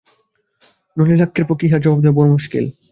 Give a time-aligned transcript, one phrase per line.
[0.97, 2.65] নলিনাক্ষের পক্ষে ইহার জবাব দেওয়া বড়ো মুশকিল।